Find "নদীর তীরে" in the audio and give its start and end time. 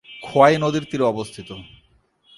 0.57-1.05